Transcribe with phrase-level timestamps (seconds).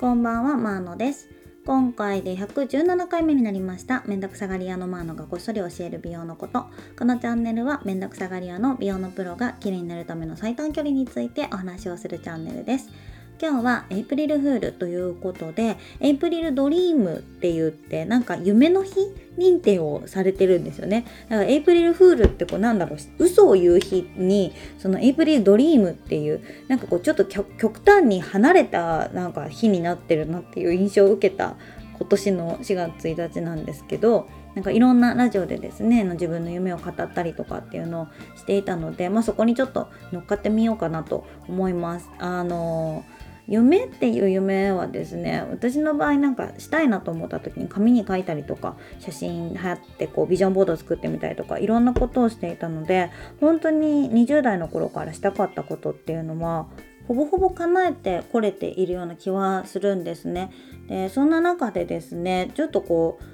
[0.00, 1.28] こんばんは、マーノです。
[1.64, 4.02] 今回で117回目になりました。
[4.06, 6.66] めんどくさがり屋のマーノがこっそり教える美容のこと。
[6.98, 12.90] このチャンネルはめんどくさがり屋の美容のプロが綺麗になるための最短距離についてお話をするチャンネルです。
[13.40, 18.94] 今日はエイプリルフールということでエイプリルドリームって言ってなんか夢の日
[19.36, 31.56] 認定をされてるんですよねだからエイプリルフールってこうなんだろう嘘を言う日にそのエイプリルドリームっていうなんかこうちょっと極端に離れたなんか日になってるなっていう印象を受けた
[31.98, 42.08] 今年の4月1日なんですけどなんかいろんなラジオでですね自分の夢を語ったりとかっていうのをしていたので、まあ、そこにちょっと乗っかってみようかなと思います。
[42.18, 56.66] あのー夢っていう夢はですね私の場合なんかしたいなと思った時に紙に書いたりとか写真貼ってこうビジョンボード作ってみたりとかいろんなことをしていたので本当に20代の頃からしたかったことっていうのは
[57.06, 60.50] ほぼほぼ叶えてこれているような気はするんですね。
[60.88, 63.24] でそんな中でですねちょっとこう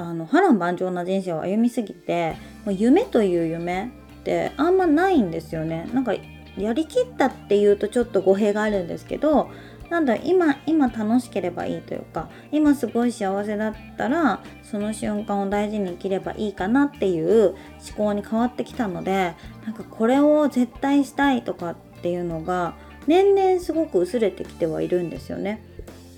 [0.00, 3.90] あの波乱万丈な人生を歩みすぎて夢という夢
[4.20, 5.90] ってあんまないんですよね。
[5.92, 6.14] なんか
[6.58, 9.50] やりきったっていうとちょっと語弊があるんですけど
[9.90, 17.56] なんだ今今楽しければいいというか今すごい幸せだったらその瞬間を大事に生きればいいかなっていう思
[17.96, 19.34] 考に変わってきたので
[19.64, 22.74] なんかこれを絶対したいとかっていうのが
[23.06, 25.64] 年々すごく薄れてきてはいるんですよね。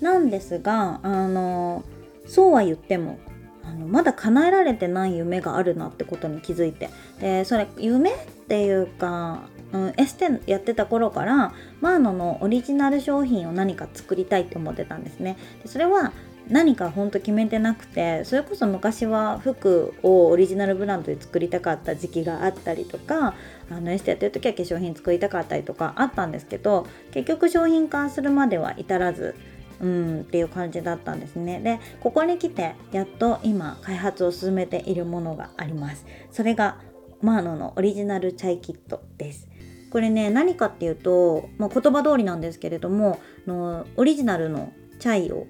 [0.01, 1.83] なんですがあの
[2.25, 3.19] そうは言っても
[3.63, 6.89] あのまだ叶えられてない夢があるなってことに気づいて
[7.19, 8.15] でそれ夢っ
[8.47, 15.37] ていうかうん、エステやってた頃からマーノのオリジナル商品を何か作りたいって思ってたんですね。
[15.63, 16.11] でそれは
[16.47, 23.35] 何かほんと決めてなくてそれこそ昔は服をオリジナルブランドで作りたかった時期があったりとか
[23.69, 29.35] あのエステやってる時は化粧品作りたかったりとかあったんですけど結局商品化するまでは至らず
[29.79, 31.59] うんっていう感じだったんですね。
[31.59, 36.05] でここに来てやっと今開発を進めているものがあります。
[36.31, 36.77] それが
[37.21, 39.50] マーノのオリジナルチャイキットです。
[39.91, 45.45] これね何かっていうと、まあ、言葉通りなんですけれどものオリジナルのチャイを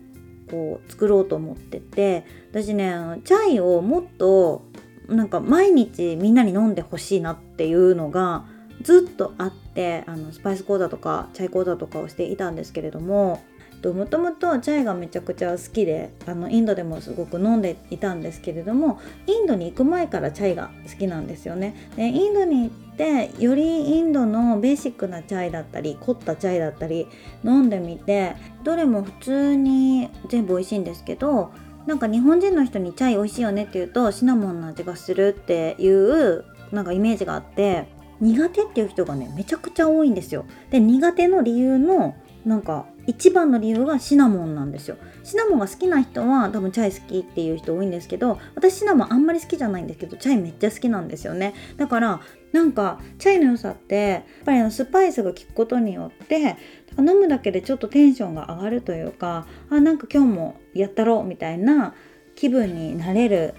[0.49, 2.93] こう作ろうと思ってて私ね
[3.23, 4.65] チャイをもっと
[5.07, 8.45] なんか毎日みんなに飲んでほしいなっていうのが
[8.81, 13.43] ずっとあってあのスパイス講座とかチャイ講座とかをしていたんですけれども
[13.81, 21.75] ともともとチャイがめちゃくちゃ好きであのインドでもすごく飲んでいたんですけれどもインドに行く前からチャイが好きなんですよね。
[21.95, 27.07] でインドに行ってよりインドのベーシックなチャイだったり凝ったチャイだったり
[27.43, 31.51] 飲んでみてどれも普通に全部美味しいんですけど
[31.87, 37.87] なんか日本人の人にチャイ美味しいよねって言うとシナモンの味がするっていうなんかイメージがあって
[38.19, 40.45] 苦手っていう人がねめちゃくちゃ多いんですよ。
[40.69, 42.15] で苦手の理由の
[42.45, 44.97] なんか一番の理由がシナモンなんですよ。
[45.23, 51.53] シナモンが好きな人は多分チャイ好きっていう人多いんですけど私シナモンあんまり好きじゃないんですけどチャイめっちゃ好きなんですよね。
[51.77, 52.21] だから
[52.51, 56.57] なんかチャイの良さってやっぱりあのスパイスが効くことによって
[56.97, 61.93] 飲むだけでちょっとテンションが上がるというかあなんか今日もやったろうみたいな
[62.35, 63.53] 気分になれる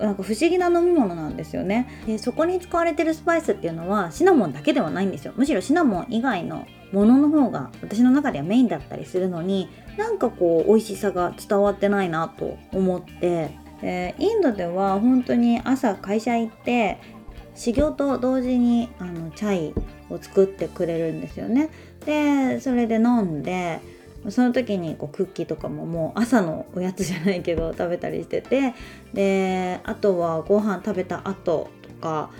[0.00, 2.04] なんか不思議な飲み物なんですよね。
[2.06, 5.34] でそこに使われてるスパイスっていうのはシナモンだけではないんですよ。
[5.36, 17.00] むしろシナモン以外のものの方が私の中ではメインだったりするのになんかこう美味しさが伝わってないなと思ってでインドでは本当に朝会社行って
[17.54, 19.74] 修行と同時にあのチャイ
[20.08, 21.70] を作ってくれるんですよね。
[22.04, 23.80] でそれで飲んで
[24.28, 28.74] その時にこうクッキーとかももう朝のおやつじゃないけど食べたりしてて
[29.12, 32.30] であとはご飯食べた後とか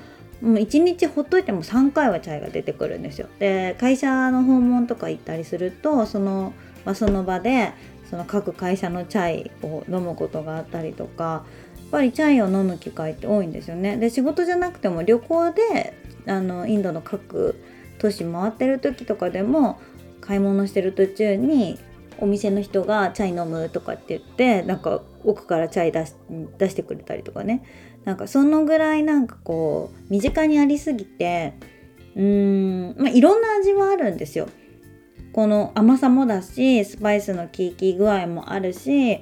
[0.42, 3.28] もう1日ほっといても3回はチャイが出てくるんですよ。
[3.38, 6.52] で会社の訪問とか行ったりするとその,、
[6.84, 7.72] まあ、その場で
[8.10, 11.44] その各会社のチャイを飲むことがあったりとか
[11.76, 13.96] やっぱりチャイを飲む機会って多いんですよね。
[13.96, 15.94] で仕事じゃなくても旅行で
[16.26, 17.54] あのインドの各
[17.98, 19.80] 都市回ってる時とかでも
[20.20, 21.78] 買い物してる途中に
[22.22, 26.14] お店の人がチャイ飲むとかって言ってなんか奥からチャイ出し
[26.56, 27.64] 出してくれたりとかね
[28.04, 31.54] なんかそのぐらいなんかこう身近にありすぎて
[32.14, 34.48] うーん、まあ、いろんな味はあるんですよ。
[35.32, 39.18] この甘さもだしスパイスの効き具合もあるし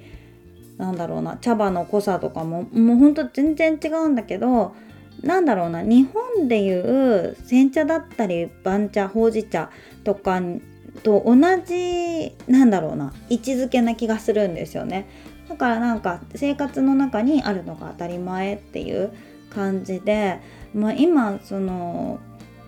[0.77, 4.75] なんだろうな茶葉の濃さとかももうほんと全然違うんだけど
[5.23, 9.71] なんだろうな日本でいう煎茶だったり番茶ほうじ茶
[10.05, 10.41] とか
[11.03, 15.07] と同じなんだろうな位置づけな気がするんですよね。
[15.49, 19.13] だからなんか生活の中にあるのが当たり前っていう
[19.53, 20.41] 感じで、
[20.73, 22.21] まあ、今その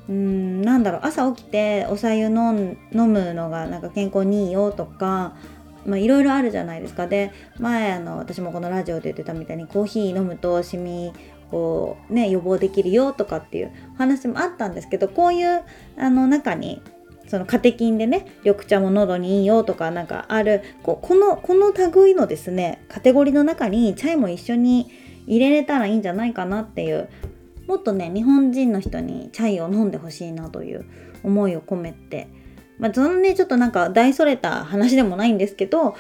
[0.08, 5.36] うんなんだろう朝起きておさゆ飲むのがなんか健康にいいよとか
[5.86, 11.12] いろいろあるじゃないですかで前あの私もこのラジオで言ってたみたいにコーヒー飲むとシミ
[11.52, 15.62] をね予防できるよとかっていう話もあったんですけどこういう
[15.96, 16.82] あの中に
[17.32, 24.90] そのカテキンでね緑茶も喉にいいよとかなんかあるここのこの類のですねカテゴリーの中にチャイも一緒に
[25.26, 27.08] 入れれたらいいんじゃないかなっていう
[27.66, 30.84] もっとね日本人の人にチャイを飲んでほしいなという
[31.22, 32.28] 思いを込めて
[32.78, 35.96] まあそのねちょっとなんか大それた話でもないんですけど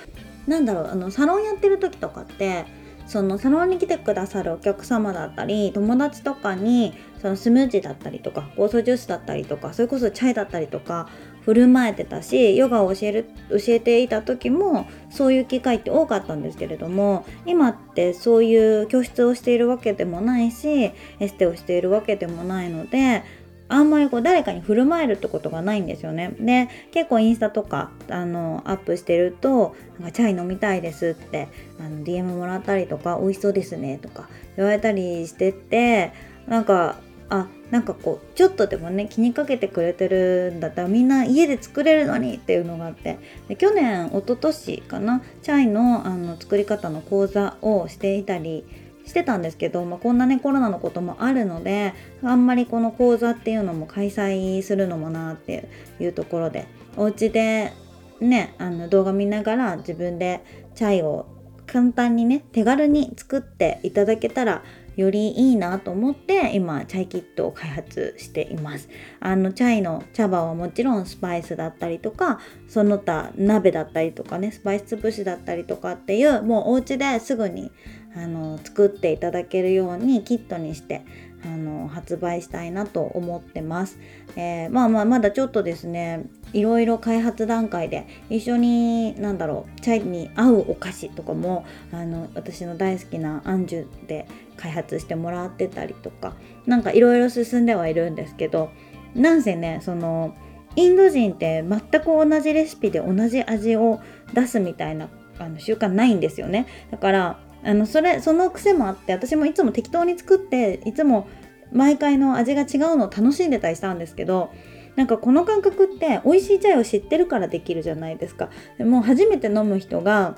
[0.46, 2.66] なんだろうあのサロンやってる時とかって
[3.12, 11.10] そのサロンに来てくださるお客様だったり友達とかにそのスムージーだったりとか酵素ジュースだったりとかそれこそチャイだったりとか
[11.42, 20.94] 振る舞えてたしヨガを教える教えていた時もそういう機会って多かったんですけれども今ってそういう教室をしているわけでもないしエ
[21.28, 23.24] ステをしているわけでもないので
[23.72, 26.34] あんまりこう誰かに振る舞えるってことがないんですよね。
[26.38, 31.48] で結構インスタとかあのアップしてると「なんかチャイ飲みたいです」って
[31.80, 36.12] あの DM もらったりとか「美味しそうですね」とか言われたりしてって
[36.46, 36.96] なんか
[37.30, 48.66] あなんかこうちょっとでもね気にかけてくれてるんだったらみんな家で作れるのにっていうのがあってで去年一昨年かなチャイのあの作り方の講座をしていたり
[49.04, 55.68] してたんですけど、まあ、こんなねコロナのこともあるのであんまりこの講座っていうのも開催するのもなって
[56.00, 56.66] いうところで
[56.96, 57.72] お家で
[58.20, 60.44] ねあの動画見ながら自分で
[60.74, 61.26] チャイを
[61.66, 64.62] 簡単にね手軽に作っていただけたら
[64.96, 68.88] よりいいなと思って今チャイキットを開発しています。
[69.20, 77.70] あのチャイの茶葉はもちろんスパイスだったりとかその他鍋だったりとかねスパイス潰しだったりとかっていうもうお家ですぐに
[78.16, 81.04] あの作っていただけるようにキットにして
[81.44, 83.98] あの発売したいなと思ってます、
[84.36, 96.34] えー、まあまあまだちょっとですねいろいろ開発段階で一緒に何だろうチャイに合うお菓子とかもあの私の大好きなアンジュで開発してもらってたりとか
[96.66, 98.70] なんかいろいろ進んではいるんですけど
[99.14, 100.36] なんせねその
[100.76, 104.00] インド人って全く同じレシピで同じ味を
[104.32, 106.66] 出すみたいなあの習慣ないんですよね。
[106.90, 111.28] だからあのそれその癖もあって私もいつも適当に作っていつも
[111.72, 114.52] 毎回の味が違うのを楽しんでたりしたんですけど
[114.96, 118.50] なんかこの感覚って美味しいチャイを知ってるからできるじゃないですか。
[118.76, 120.36] でも初めて飲む人が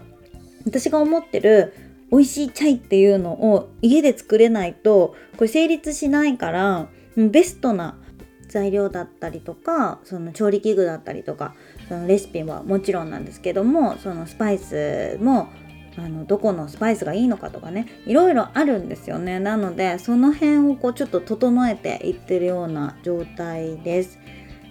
[0.65, 1.75] 私が思ってる
[2.11, 7.99] 美味しいチャイっていうのを家で作れないとこれ成立しないからベストな
[8.49, 11.55] 材料だったりとかその調理器具だったりとか
[11.89, 15.49] そのレシピはもちろんなんですけどもそのスパイスも
[15.97, 19.39] あのどこのスパイスがいいのかとかねいろいろあるんですよね。
[19.39, 24.19] なのでその辺をこうちょっと整えていってるような状態です。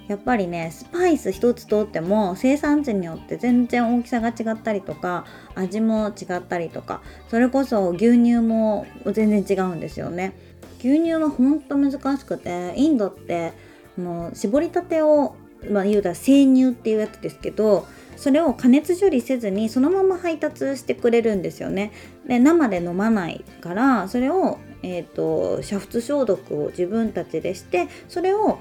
[0.07, 5.25] やっぱりねスパイス一つとっても生産地によって全然大きさが違ったりとか
[5.55, 10.33] 味も違ったりとかそれこそ牛乳も全然違うんですよね。
[10.79, 13.53] 牛乳はほんと難しくてインドって
[13.97, 15.35] もう絞りたてを
[15.69, 21.91] まあ言うたら生乳っていうやつですけどそれを加熱処理せずにそのまま配達してくれるんですよね。
[22.27, 28.59] で生で飲まないからそれを、えーと、煮沸消毒を自分たちでしてそれを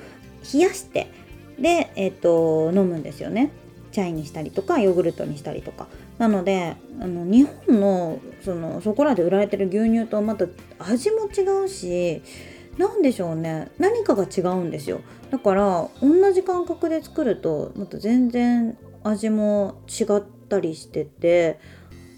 [0.53, 1.09] 冷やして
[1.59, 3.53] で、えーと、飲むんですよね。
[3.93, 5.87] チャイにしたりとかヨーグルトにしたりとか
[6.19, 10.47] なのであの日本のそのそこらで売られてる牛乳とまた
[10.79, 12.23] 味も違うし
[12.79, 21.59] 何でしょうね何かが違うんですよだから同じ感覚で作るとまた全然味も違ったりしてて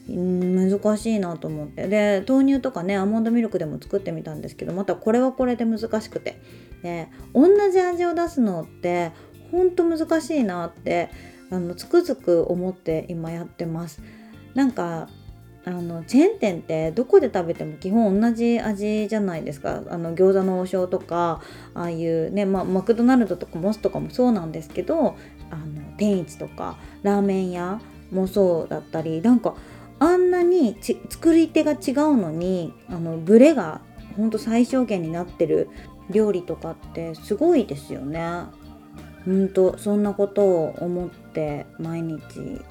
[0.09, 1.89] 難しいなと思って。
[1.89, 6.41] で豆乳とかねアーモンドミルクでも作ってみたんですけどまたこれはこれで難しくて。
[6.83, 9.11] で同じ味を出すのって
[9.51, 11.09] ほんと難しいなって
[11.51, 14.03] あのつくづく思って今やってます。
[14.55, 15.09] なんか
[15.67, 19.83] あのチェーン店ってどこで食べても基本同じ味じゃないですか。
[19.89, 21.41] あの餃子の王将とか
[21.73, 25.17] ああいうね、まあ、マクドナルドとかモスとかもそうなんですけど
[25.51, 25.57] あ
[25.97, 29.55] 天一とかラーメン屋もそうだったりなんか
[29.99, 30.77] あんなに
[31.09, 33.81] 作り手が違うのにあのブレが
[34.17, 35.69] ほんと最小限になってる
[36.11, 38.45] 料理とかってすごいですよね。
[39.25, 42.21] ほんとそんなことを思って毎日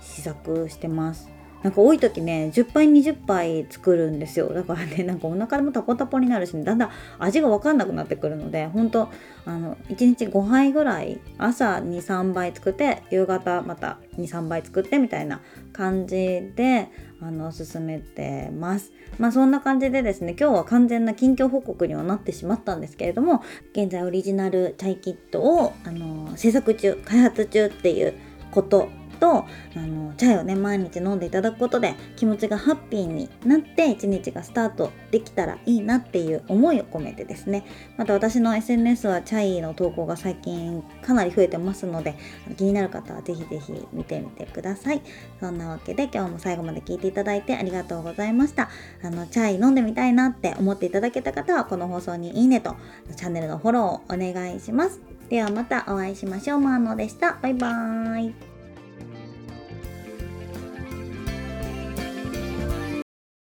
[0.01, 1.30] 試作してます。
[1.63, 4.53] なんか多い時ね10杯20杯作るんですよ。
[4.53, 6.89] だからねなんかお腹もタポタポになるし、ね、だんだん
[7.20, 9.10] 味が分かんなくなってくるのでほんと
[9.46, 15.41] あの1日5杯ぐらい朝23杯作って夕方また23杯作ってみたいな
[15.72, 16.89] 感じで
[17.22, 18.91] あの進めてます。
[19.17, 23.41] まあそんな感じでですね今日は完全な近況報告にはなってしまったんですけれども
[23.72, 28.13] 現在オリジナルチャイキットをあの制作中開発中っていう
[28.51, 28.89] こと
[29.24, 37.63] とあのチャイをね毎日飲んでいただくことで気持ちがハッピーになって一日がスタートできたらいいなっていう思いを込めてですね。
[37.96, 42.15] また私の SNS はチャイの投稿が最近かなり増えてますので
[42.58, 45.01] 気になる方はぜひぜひ見てみてください。
[45.39, 48.70] そんなわけで今日も最後まで聞いていただいてありがとうございました。
[49.01, 52.75] あのチャイ飲んでみたいなって思っていただけた方はこの放送にいいねと
[53.15, 55.00] チャンネルのフォローをお願いします。
[55.30, 56.60] ではまたお会いしましょう。
[56.60, 57.38] マーノでした。
[57.42, 58.52] バイバーイ。